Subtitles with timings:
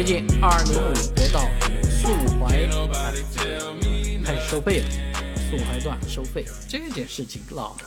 [0.00, 1.42] 最近二零五国道
[1.90, 2.08] 速
[2.40, 2.66] 淮
[4.24, 4.88] 开始收费了，
[5.36, 7.84] 速淮段收费这件事情闹的，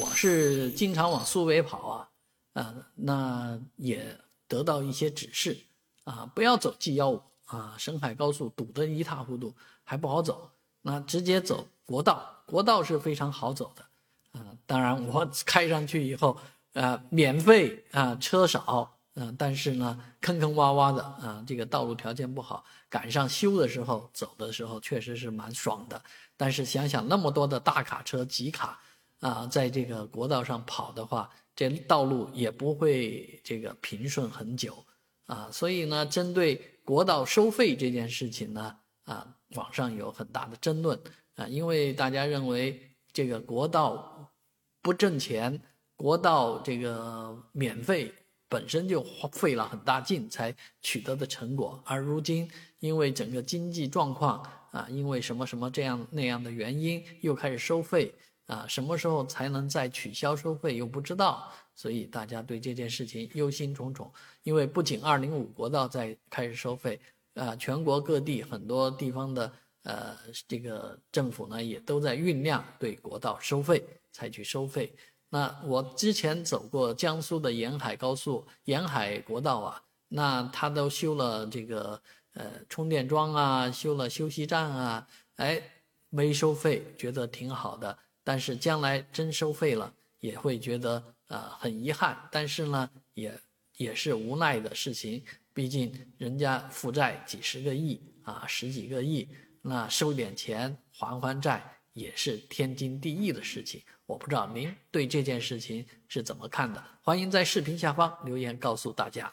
[0.00, 2.08] 我是经常往苏北跑啊，
[2.54, 4.02] 啊，那也
[4.48, 5.58] 得到一些指示
[6.04, 9.54] 啊，不要走 G 幺五啊，深海高速堵得一塌糊涂，
[9.84, 14.46] 还不好走，那直接走国道，国道是非常好走的啊。
[14.64, 16.38] 当然我开上去以后，
[16.72, 18.96] 呃，免费啊，车少。
[19.22, 26.02] 嗯，但是呢，坑坑洼洼的啊，这个道路条件不好，赶上修的时候走的时候确实是蛮爽的。
[26.38, 28.80] 但是想想那么多的大卡车、集卡
[29.18, 34.82] 啊，在这个国道上跑的话，这道路也不会这个平顺很久
[35.26, 35.50] 啊。
[35.52, 40.98] 所以呢，针对国道收费这件事情呢，啊，网上有很大的争论
[41.34, 44.32] 啊，因为大家认为这个国道
[44.80, 45.60] 不挣钱，
[45.94, 48.14] 国道这个免费。
[48.50, 58.12] 本身就费了很大劲才取得的成果，而如今因为整个经济状况啊，因为什么什么这样那样的原因，又开始收费
[58.46, 64.10] 啊，什么时候才能再取消收费又不知道，所以大家对这件事情忧心忡忡。
[64.42, 67.00] 因为不仅二零五国道在开始收费，
[67.34, 69.52] 啊，全国各地很多地方的
[69.84, 70.16] 呃
[70.48, 74.92] 这个政府呢也都在酝酿对国道收费，采取收费。
[75.30, 82.02] 那我之前走过江苏的沿海高速、沿海国道啊，那他都修了这个
[82.34, 85.06] 呃充电桩啊，修了休息站啊，
[85.36, 85.62] 哎，
[86.08, 87.96] 没收费，觉得挺好的。
[88.24, 92.28] 但是将来真收费了，也会觉得啊很遗憾。
[92.32, 93.32] 但是呢，也
[93.76, 99.28] 也是无奈的事情，毕竟人家负债几十个亿啊，十几个亿，
[99.62, 101.79] 那收点钱还还债。
[101.92, 109.32] 也是天经地义的事情，我不知道您对这件事情是怎么看的，欢迎在视频下方留言告诉大家。